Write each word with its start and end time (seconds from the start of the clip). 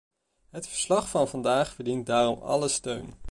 Het 0.49 0.67
verslag 0.67 1.09
van 1.09 1.27
vandaag 1.27 1.73
verdient 1.73 2.05
daarom 2.05 2.41
alle 2.41 2.67
steun. 2.67 3.13